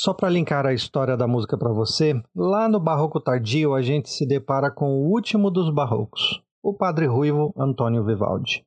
[0.00, 4.08] Só para linkar a história da música para você, lá no Barroco Tardio a gente
[4.08, 8.64] se depara com o último dos barrocos, o Padre Ruivo Antônio Vivaldi.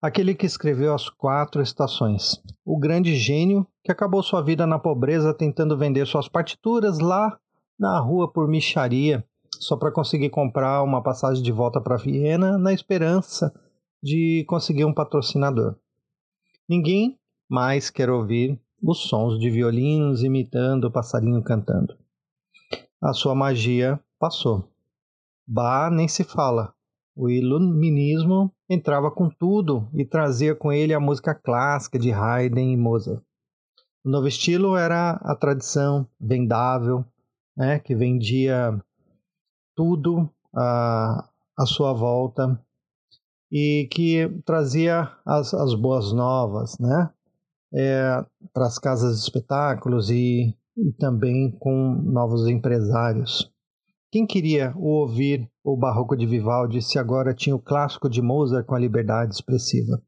[0.00, 5.34] Aquele que escreveu as quatro estações, o grande gênio que acabou sua vida na pobreza
[5.34, 7.38] tentando vender suas partituras lá
[7.78, 9.22] na rua por micharia,
[9.60, 13.52] só para conseguir comprar uma passagem de volta para Viena na esperança
[14.02, 15.76] de conseguir um patrocinador.
[16.66, 17.18] Ninguém
[17.50, 21.96] mais quer ouvir os sons de violinos imitando o passarinho cantando.
[23.00, 24.68] A sua magia passou.
[25.46, 26.74] Bah, nem se fala.
[27.16, 32.76] O iluminismo entrava com tudo e trazia com ele a música clássica de Haydn e
[32.76, 33.22] Mozart.
[34.04, 37.04] O novo estilo era a tradição vendável,
[37.56, 38.78] né, que vendia
[39.74, 42.60] tudo à, à sua volta
[43.50, 47.13] e que trazia as, as boas novas, né?
[47.74, 53.50] É, para as casas de espetáculos e, e também com novos empresários.
[54.12, 58.76] Quem queria ouvir o barroco de Vivaldi se agora tinha o clássico de Mozart com
[58.76, 60.00] a liberdade expressiva?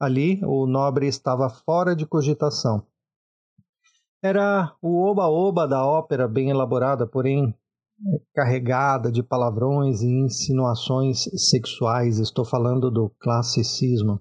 [0.00, 2.82] Ali, o nobre estava fora de cogitação.
[4.22, 7.54] Era o oba-oba da ópera bem elaborada, porém
[8.04, 12.18] é, carregada de palavrões e insinuações sexuais.
[12.18, 14.18] Estou falando do classicismo.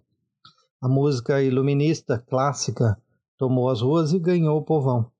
[0.83, 2.99] A música iluminista clássica
[3.37, 5.11] tomou as ruas e ganhou o povão.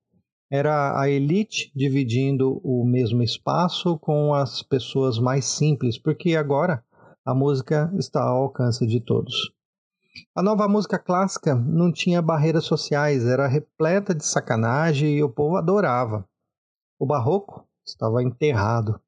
[0.50, 6.84] Era a elite dividindo o mesmo espaço com as pessoas mais simples, porque agora
[7.24, 9.54] a música está ao alcance de todos.
[10.36, 15.58] A nova música clássica não tinha barreiras sociais, era repleta de sacanagem e o povo
[15.58, 16.28] adorava.
[16.98, 19.00] O barroco estava enterrado.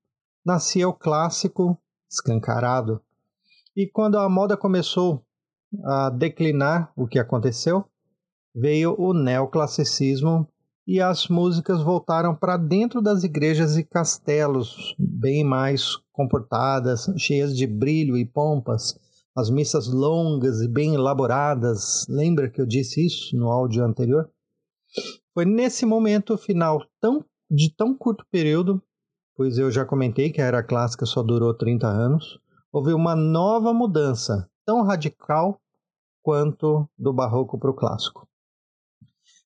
[0.45, 1.75] Nascia o clássico
[2.07, 3.01] escancarado.
[3.75, 5.25] E quando a moda começou
[5.83, 7.85] a declinar o que aconteceu,
[8.55, 10.47] veio o neoclassicismo
[10.85, 17.66] e as músicas voltaram para dentro das igrejas e castelos, bem mais comportadas, cheias de
[17.66, 19.00] brilho e pompas,
[19.35, 22.05] as missas longas e bem elaboradas.
[22.07, 24.29] Lembra que eu disse isso no áudio anterior?
[25.34, 28.81] Foi nesse momento final tão, de tão curto período,
[29.35, 32.40] pois eu já comentei que a era clássica só durou 30 anos,
[32.72, 35.59] houve uma nova mudança tão radical
[36.23, 38.28] quanto do barroco para o clássico.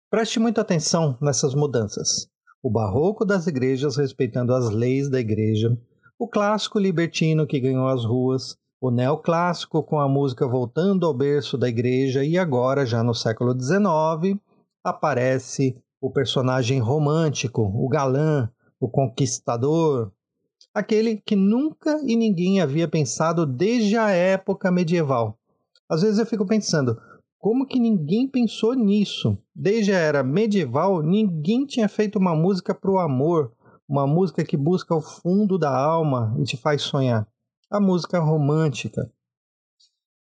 [0.10, 2.30] Preste muita atenção nessas mudanças.
[2.64, 5.78] O barroco das igrejas respeitando as leis da igreja,
[6.18, 11.58] o clássico libertino que ganhou as ruas, o neoclássico com a música voltando ao berço
[11.58, 14.40] da igreja e agora, já no século XIX,
[14.84, 18.50] aparece o personagem romântico, o galã,
[18.80, 20.12] o conquistador,
[20.74, 25.38] aquele que nunca e ninguém havia pensado desde a época medieval.
[25.90, 27.00] Às vezes eu fico pensando,
[27.40, 29.38] como que ninguém pensou nisso?
[29.56, 33.54] Desde a era medieval, ninguém tinha feito uma música para o amor,
[33.88, 37.28] uma música que busca o fundo da alma e te faz sonhar.
[37.70, 39.12] A música romântica.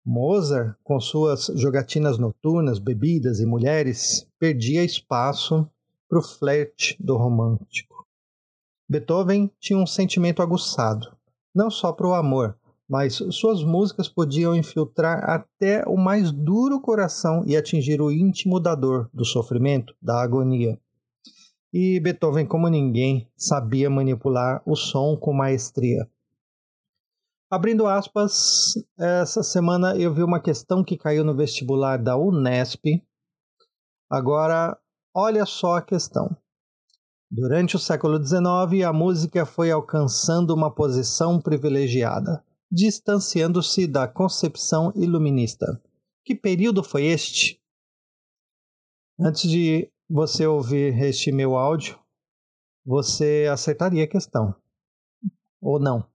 [0.05, 5.69] Mozart, com suas jogatinas noturnas, bebidas e mulheres, perdia espaço
[6.07, 8.05] para o flerte do romântico.
[8.89, 11.13] Beethoven tinha um sentimento aguçado,
[11.53, 12.57] não só para o amor,
[12.89, 18.73] mas suas músicas podiam infiltrar até o mais duro coração e atingir o íntimo da
[18.75, 20.79] dor, do sofrimento, da agonia.
[21.73, 26.09] E Beethoven, como ninguém, sabia manipular o som com maestria.
[27.51, 32.85] Abrindo aspas, essa semana eu vi uma questão que caiu no vestibular da Unesp.
[34.09, 34.77] Agora,
[35.13, 36.35] olha só a questão.
[37.29, 45.81] Durante o século XIX, a música foi alcançando uma posição privilegiada distanciando-se da concepção iluminista.
[46.25, 47.61] Que período foi este?
[49.19, 51.97] Antes de você ouvir este meu áudio,
[52.85, 54.55] você acertaria a questão.
[55.61, 56.05] Ou não?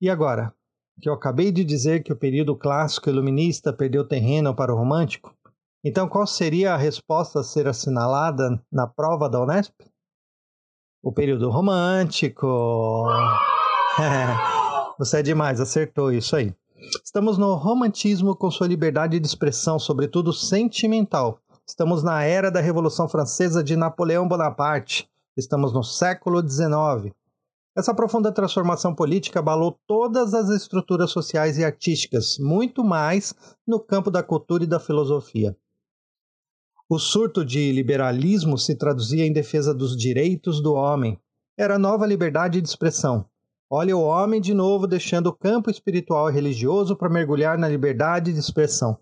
[0.00, 0.54] E agora,
[1.00, 5.36] que eu acabei de dizer que o período clássico iluminista perdeu terreno para o romântico,
[5.84, 9.74] então qual seria a resposta a ser assinalada na prova da Unesp?
[11.02, 13.06] O período romântico.
[14.98, 16.52] Você é demais, acertou isso aí.
[17.04, 21.40] Estamos no romantismo com sua liberdade de expressão, sobretudo sentimental.
[21.64, 25.08] Estamos na era da Revolução Francesa de Napoleão Bonaparte.
[25.36, 27.14] Estamos no século XIX.
[27.76, 33.32] Essa profunda transformação política abalou todas as estruturas sociais e artísticas, muito mais
[33.64, 35.56] no campo da cultura e da filosofia.
[36.88, 41.20] O surto de liberalismo se traduzia em defesa dos direitos do homem.
[41.56, 43.24] Era nova liberdade de expressão.
[43.70, 48.32] Olha o homem de novo deixando o campo espiritual e religioso para mergulhar na liberdade
[48.32, 48.98] de expressão.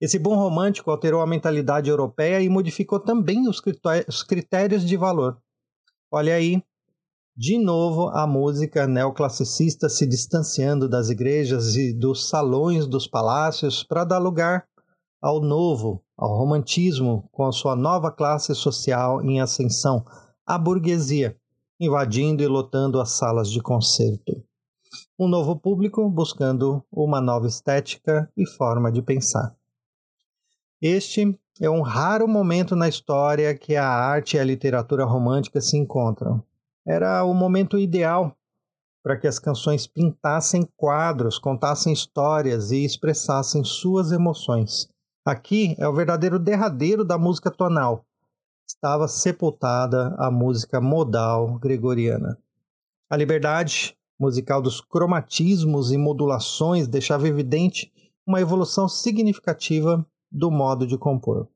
[0.00, 5.38] Esse boom romântico alterou a mentalidade europeia e modificou também os critérios de valor.
[6.10, 6.62] Olha aí,
[7.36, 14.04] de novo a música neoclassicista se distanciando das igrejas e dos salões dos palácios para
[14.04, 14.66] dar lugar
[15.20, 20.02] ao novo, ao romantismo, com a sua nova classe social em ascensão,
[20.46, 21.36] a burguesia,
[21.80, 24.44] invadindo e lotando as salas de concerto.
[25.18, 29.56] Um novo público buscando uma nova estética e forma de pensar.
[30.82, 35.76] Este é um raro momento na história que a arte e a literatura romântica se
[35.76, 36.42] encontram.
[36.86, 38.36] Era o momento ideal
[39.02, 44.88] para que as canções pintassem quadros, contassem histórias e expressassem suas emoções.
[45.24, 48.04] Aqui é o verdadeiro derradeiro da música tonal.
[48.72, 52.38] Estava sepultada a música modal gregoriana.
[53.10, 57.92] A liberdade musical dos cromatismos e modulações deixava evidente
[58.24, 61.48] uma evolução significativa do modo de compor.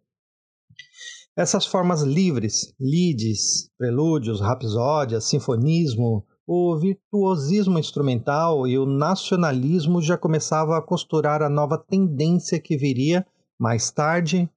[1.36, 10.74] Essas formas livres, lides, prelúdios, rapsódias, sinfonismo, o virtuosismo instrumental e o nacionalismo já começavam
[10.74, 13.24] a costurar a nova tendência que viria
[13.56, 14.50] mais tarde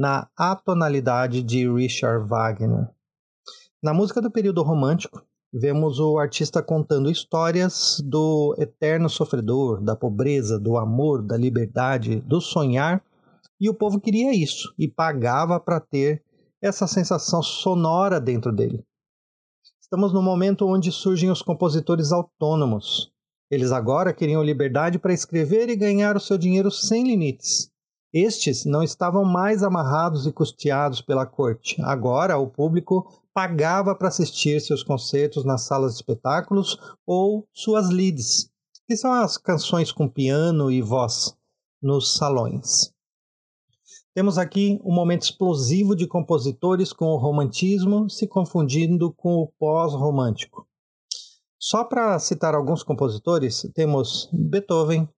[0.00, 2.88] na atonalidade de Richard Wagner.
[3.82, 10.58] Na música do período romântico, vemos o artista contando histórias do eterno sofredor, da pobreza,
[10.58, 13.04] do amor, da liberdade, do sonhar
[13.60, 16.24] e o povo queria isso e pagava para ter
[16.62, 18.82] essa sensação sonora dentro dele.
[19.82, 23.12] Estamos no momento onde surgem os compositores autônomos.
[23.50, 27.69] Eles agora queriam liberdade para escrever e ganhar o seu dinheiro sem limites.
[28.12, 31.80] Estes não estavam mais amarrados e custeados pela corte.
[31.82, 36.76] Agora o público pagava para assistir seus concertos nas salas de espetáculos
[37.06, 38.50] ou suas leads,
[38.86, 41.36] que são as canções com piano e voz,
[41.80, 42.92] nos salões.
[44.12, 50.66] Temos aqui um momento explosivo de compositores com o romantismo se confundindo com o pós-romântico.
[51.56, 55.08] Só para citar alguns compositores, temos Beethoven,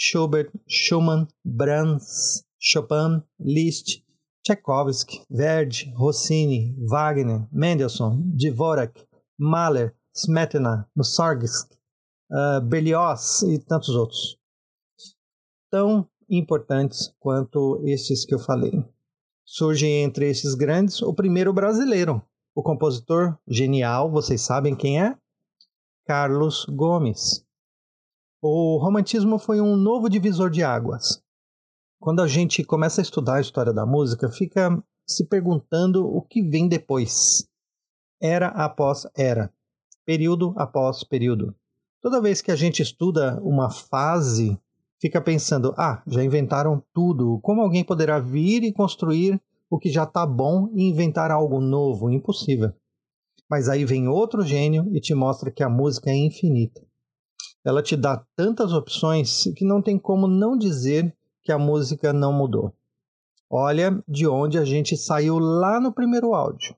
[0.00, 4.00] Schubert, Schumann, Brahms, Chopin, Liszt,
[4.44, 8.94] Tchaikovsky, Verdi, Rossini, Wagner, Mendelssohn, Dvorak,
[9.36, 11.76] Mahler, Smetana, Mussorgsky,
[12.30, 14.38] uh, Berlioz e tantos outros.
[15.66, 18.84] Então, importantes quanto estes que eu falei.
[19.44, 22.22] Surge entre esses grandes o primeiro brasileiro,
[22.54, 25.18] o compositor genial, vocês sabem quem é?
[26.06, 27.47] Carlos Gomes.
[28.40, 31.20] O romantismo foi um novo divisor de águas.
[31.98, 36.40] Quando a gente começa a estudar a história da música, fica se perguntando o que
[36.40, 37.48] vem depois.
[38.22, 39.52] Era após era,
[40.06, 41.52] período após período.
[42.00, 44.56] Toda vez que a gente estuda uma fase
[45.00, 50.04] fica pensando: ah, já inventaram tudo, como alguém poderá vir e construir o que já
[50.04, 52.08] está bom e inventar algo novo?
[52.08, 52.72] Impossível.
[53.50, 56.87] Mas aí vem outro gênio e te mostra que a música é infinita.
[57.64, 62.32] Ela te dá tantas opções que não tem como não dizer que a música não
[62.32, 62.72] mudou.
[63.50, 66.76] Olha de onde a gente saiu lá no primeiro áudio.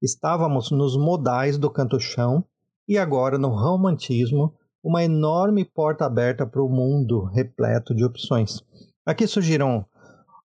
[0.00, 2.44] Estávamos nos modais do canto-chão
[2.86, 8.62] e agora no romantismo uma enorme porta aberta para o mundo repleto de opções.
[9.06, 9.86] Aqui surgiram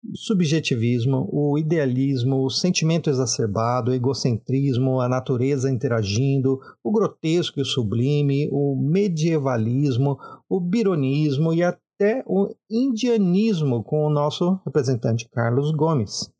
[0.02, 7.62] o subjetivismo, o idealismo, o sentimento exacerbado, o egocentrismo, a natureza interagindo, o grotesco e
[7.62, 15.70] o sublime, o medievalismo, o bironismo e até o indianismo com o nosso representante Carlos
[15.72, 16.32] Gomes.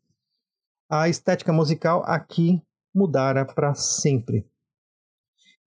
[0.89, 2.61] A estética musical aqui
[2.93, 4.45] mudara para sempre.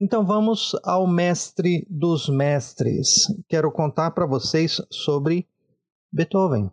[0.01, 3.27] Então vamos ao mestre dos mestres.
[3.49, 5.49] Quero contar para vocês sobre
[6.13, 6.71] Beethoven.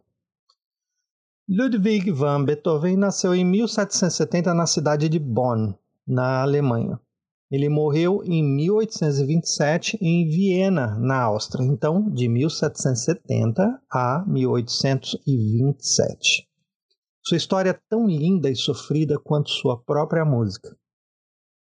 [1.49, 5.73] Ludwig van Beethoven nasceu em 1770 na cidade de Bonn,
[6.07, 6.99] na Alemanha.
[7.49, 11.65] Ele morreu em 1827 em Viena, na Áustria.
[11.65, 16.47] Então, de 1770 a 1827.
[17.25, 20.77] Sua história é tão linda e sofrida quanto sua própria música.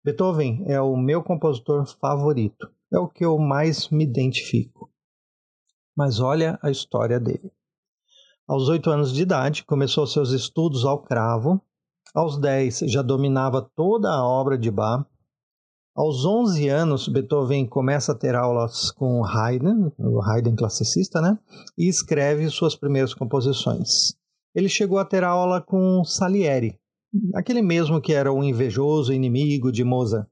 [0.03, 4.91] Beethoven é o meu compositor favorito, é o que eu mais me identifico.
[5.95, 7.51] Mas olha a história dele.
[8.47, 11.61] Aos oito anos de idade, começou seus estudos ao cravo.
[12.15, 15.05] Aos dez, já dominava toda a obra de Bach.
[15.93, 21.37] Aos onze anos, Beethoven começa a ter aulas com Haydn, o Haydn classicista, né?
[21.77, 24.15] E escreve suas primeiras composições.
[24.55, 26.79] Ele chegou a ter aula com Salieri,
[27.35, 30.25] aquele mesmo que era o invejoso inimigo de Mozart.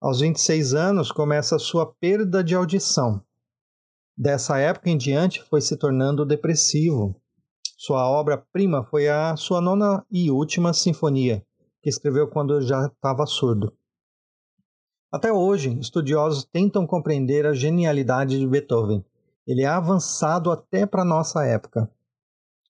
[0.00, 3.22] Aos 26 anos começa sua perda de audição.
[4.16, 7.16] Dessa época em diante foi se tornando depressivo.
[7.78, 11.44] Sua obra-prima foi a sua nona e última sinfonia,
[11.82, 13.72] que escreveu quando já estava surdo.
[15.10, 19.04] Até hoje, estudiosos tentam compreender a genialidade de Beethoven.
[19.46, 21.90] Ele é avançado até para nossa época.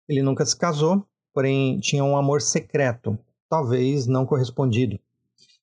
[0.08, 3.18] Ele nunca se casou, porém tinha um amor secreto,
[3.48, 4.98] talvez não correspondido.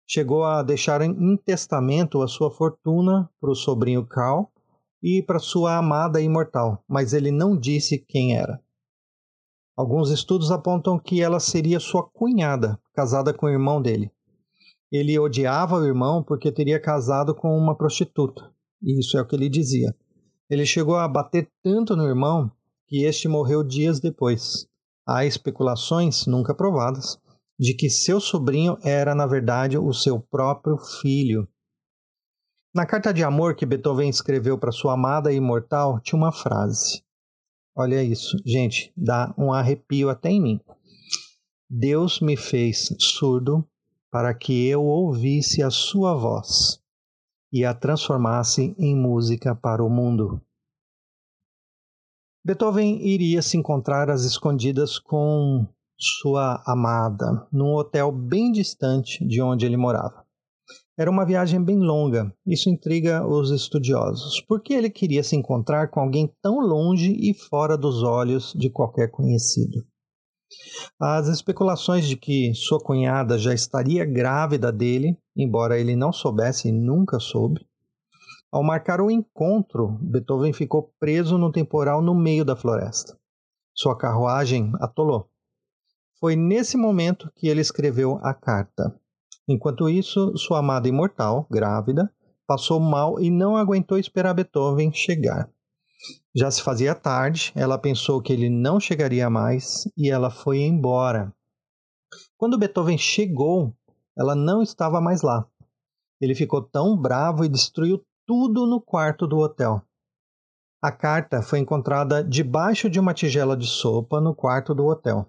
[0.06, 4.52] Chegou a deixar em testamento a sua fortuna para o sobrinho Carl
[5.02, 8.62] e para sua amada imortal, mas ele não disse quem era.
[9.78, 14.12] Alguns estudos apontam que ela seria sua cunhada, casada com o irmão dele.
[14.92, 18.52] Ele odiava o irmão porque teria casado com uma prostituta.
[18.82, 19.96] Isso é o que ele dizia.
[20.50, 22.52] Ele chegou a bater tanto no irmão
[22.88, 24.68] que este morreu dias depois.
[25.08, 27.18] Há especulações, nunca provadas,
[27.58, 31.48] de que seu sobrinho era, na verdade, o seu próprio filho.
[32.80, 37.04] Na carta de amor que Beethoven escreveu para sua amada imortal, tinha uma frase:
[37.76, 40.62] Olha isso, gente, dá um arrepio até em mim.
[41.70, 43.68] Deus me fez surdo
[44.10, 46.82] para que eu ouvisse a sua voz
[47.52, 50.42] e a transformasse em música para o mundo.
[52.46, 55.68] Beethoven iria se encontrar às escondidas com
[55.98, 60.29] sua amada num hotel bem distante de onde ele morava.
[61.00, 64.42] Era uma viagem bem longa, isso intriga os estudiosos.
[64.42, 68.70] Por que ele queria se encontrar com alguém tão longe e fora dos olhos de
[68.70, 69.86] qualquer conhecido?
[71.00, 76.74] As especulações de que sua cunhada já estaria grávida dele, embora ele não soubesse e
[76.74, 77.66] nunca soube.
[78.52, 83.18] Ao marcar o encontro, Beethoven ficou preso no temporal no meio da floresta.
[83.74, 85.30] Sua carruagem atolou.
[86.20, 88.94] Foi nesse momento que ele escreveu a carta.
[89.50, 92.14] Enquanto isso, sua amada imortal, grávida,
[92.46, 95.50] passou mal e não aguentou esperar Beethoven chegar.
[96.36, 101.34] Já se fazia tarde, ela pensou que ele não chegaria mais e ela foi embora.
[102.38, 103.74] Quando Beethoven chegou,
[104.16, 105.48] ela não estava mais lá.
[106.22, 109.82] Ele ficou tão bravo e destruiu tudo no quarto do hotel.
[110.80, 115.28] A carta foi encontrada debaixo de uma tigela de sopa no quarto do hotel.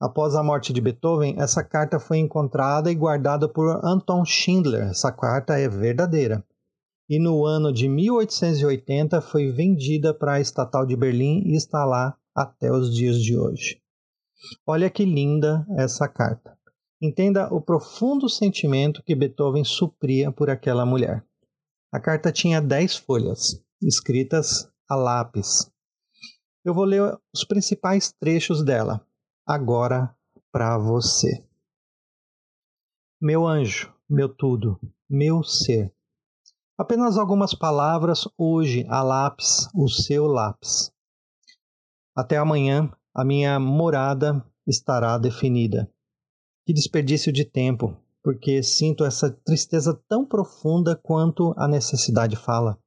[0.00, 4.88] Após a morte de Beethoven, essa carta foi encontrada e guardada por Anton Schindler.
[4.88, 6.42] Essa carta é verdadeira.
[7.06, 12.16] E no ano de 1880 foi vendida para a estatal de Berlim e está lá
[12.34, 13.78] até os dias de hoje.
[14.66, 16.56] Olha que linda essa carta.
[17.02, 21.22] Entenda o profundo sentimento que Beethoven supria por aquela mulher.
[21.92, 25.70] A carta tinha dez folhas, escritas a lápis.
[26.64, 29.04] Eu vou ler os principais trechos dela
[29.50, 30.14] agora
[30.52, 31.44] para você.
[33.20, 34.78] Meu anjo, meu tudo,
[35.08, 35.92] meu ser.
[36.78, 40.92] Apenas algumas palavras hoje a lápis, o seu lápis.
[42.14, 45.92] Até amanhã a minha morada estará definida.
[46.64, 52.78] Que desperdício de tempo, porque sinto essa tristeza tão profunda quanto a necessidade fala.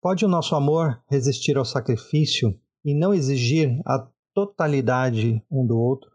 [0.00, 6.10] Pode o nosso amor resistir ao sacrifício e não exigir a totalidade um do outro?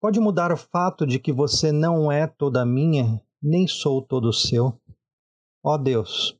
[0.00, 4.80] Pode mudar o fato de que você não é toda minha, nem sou todo seu?
[5.64, 6.36] Ó Deus,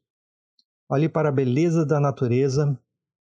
[0.88, 2.78] olhe para a beleza da natureza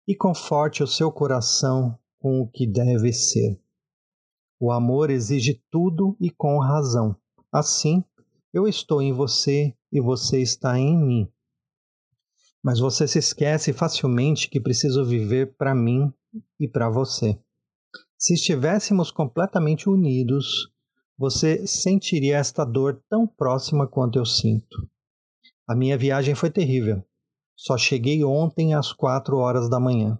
[0.07, 3.59] e conforte o seu coração com o que deve ser.
[4.59, 7.15] O amor exige tudo e com razão.
[7.51, 8.03] Assim,
[8.53, 11.31] eu estou em você e você está em mim.
[12.63, 16.13] Mas você se esquece facilmente que preciso viver para mim
[16.59, 17.37] e para você.
[18.17, 20.71] Se estivéssemos completamente unidos,
[21.17, 24.89] você sentiria esta dor tão próxima quanto eu sinto.
[25.67, 27.03] A minha viagem foi terrível.
[27.55, 30.17] Só cheguei ontem às quatro horas da manhã.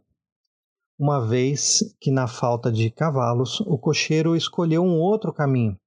[1.00, 5.78] Uma vez que, na falta de cavalos, o cocheiro escolheu um outro caminho.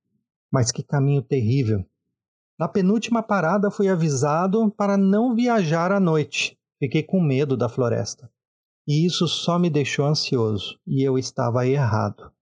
[0.51, 1.85] Mas que caminho terrível!
[2.59, 6.59] Na penúltima parada fui avisado para não viajar à noite.
[6.79, 8.31] Fiquei com medo da floresta.
[8.89, 12.33] E isso só me deixou ansioso, e eu estava errado.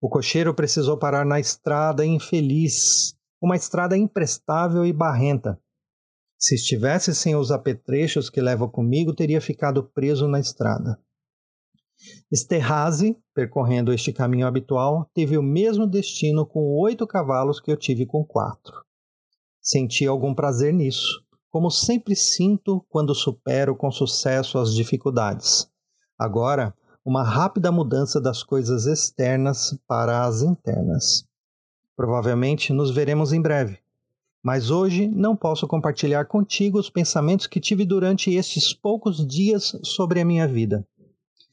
[0.00, 5.60] O cocheiro precisou parar na estrada infeliz, uma estrada imprestável e barrenta.
[6.38, 11.00] Se estivesse sem os apetrechos que levo comigo, teria ficado preso na estrada.
[12.30, 18.06] Esterhazy, percorrendo este caminho habitual, teve o mesmo destino com oito cavalos que eu tive
[18.06, 18.86] com quatro.
[19.70, 25.70] Senti algum prazer nisso, como sempre sinto quando supero com sucesso as dificuldades.
[26.18, 31.22] Agora, uma rápida mudança das coisas externas para as internas.
[31.94, 33.78] Provavelmente nos veremos em breve,
[34.42, 40.18] mas hoje não posso compartilhar contigo os pensamentos que tive durante estes poucos dias sobre
[40.18, 40.82] a minha vida.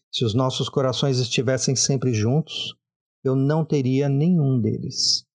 [0.10, 2.78] Se os nossos corações estivessem sempre juntos,
[3.22, 5.26] eu não teria nenhum deles.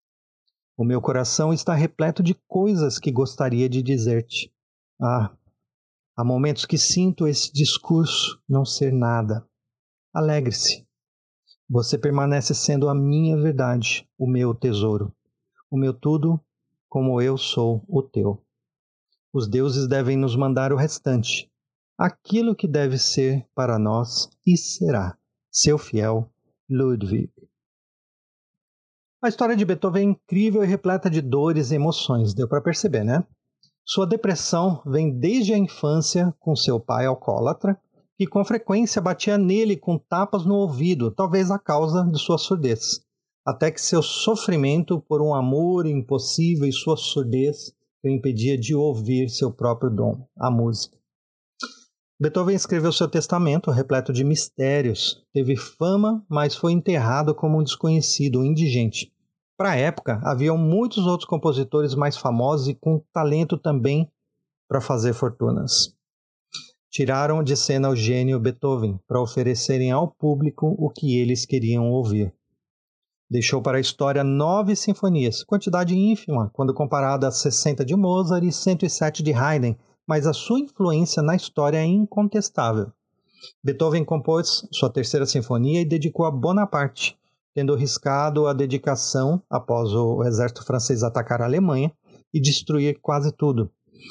[0.80, 4.50] O meu coração está repleto de coisas que gostaria de dizer-te.
[4.98, 5.30] Ah,
[6.16, 9.46] há momentos que sinto esse discurso não ser nada.
[10.10, 10.88] Alegre-se.
[11.68, 15.14] Você permanece sendo a minha verdade, o meu tesouro,
[15.70, 16.40] o meu tudo,
[16.88, 18.42] como eu sou o teu.
[19.34, 21.52] Os deuses devem nos mandar o restante,
[21.98, 25.14] aquilo que deve ser para nós e será.
[25.52, 26.32] Seu fiel
[26.70, 27.30] Ludwig.
[29.22, 33.04] A história de Beethoven é incrível e repleta de dores e emoções, deu para perceber,
[33.04, 33.22] né?
[33.84, 37.78] Sua depressão vem desde a infância com seu pai alcoólatra,
[38.16, 43.02] que com frequência batia nele com tapas no ouvido, talvez a causa de sua surdez,
[43.46, 49.28] até que seu sofrimento por um amor impossível e sua surdez o impedia de ouvir
[49.28, 50.99] seu próprio dom, a música.
[52.20, 55.24] Beethoven escreveu seu testamento repleto de mistérios.
[55.32, 59.10] Teve fama, mas foi enterrado como um desconhecido, um indigente.
[59.56, 64.06] Para a época, haviam muitos outros compositores mais famosos e com talento também
[64.68, 65.94] para fazer fortunas.
[66.90, 72.34] Tiraram de cena o gênio Beethoven para oferecerem ao público o que eles queriam ouvir.
[73.30, 78.52] Deixou para a história nove sinfonias, quantidade ínfima quando comparada a 60 de Mozart e
[78.52, 79.74] 107 de Haydn,
[80.10, 82.90] mas a sua influência na história é incontestável.
[83.62, 87.16] Beethoven compôs sua terceira sinfonia e dedicou a Bonaparte,
[87.54, 91.92] tendo riscado a dedicação após o exército francês atacar a Alemanha
[92.34, 93.70] e destruir quase tudo.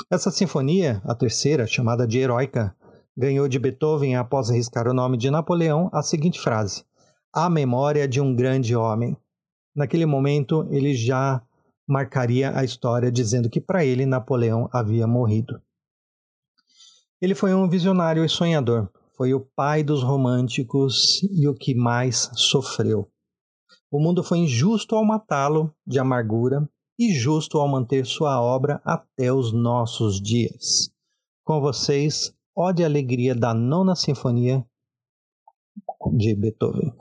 [0.10, 2.74] Essa sinfonia, a terceira, chamada de Heroica,
[3.18, 6.86] ganhou de Beethoven após arriscar o nome de Napoleão a seguinte frase:
[7.34, 9.18] A memória de um grande homem.
[9.76, 11.42] Naquele momento, ele já
[11.86, 15.62] marcaria a história dizendo que para ele Napoleão havia morrido.
[17.22, 18.90] Ele foi um visionário e sonhador.
[19.18, 23.10] Foi o pai dos românticos e o que mais sofreu.
[23.92, 29.34] O mundo foi injusto ao matá-lo de amargura e justo ao manter sua obra até
[29.34, 30.90] os nossos dias.
[31.44, 34.66] Com vocês, Ode e Alegria da Nona Sinfonia
[36.14, 36.94] de Beethoven.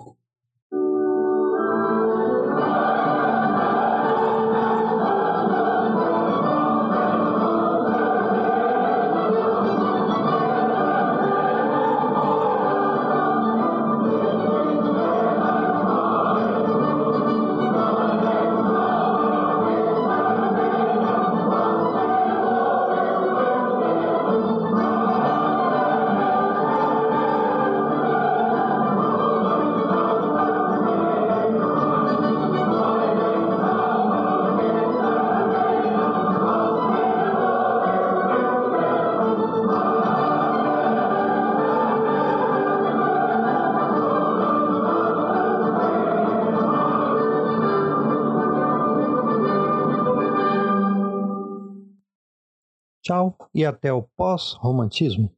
[53.08, 55.32] Tchau e até o pós-romantismo.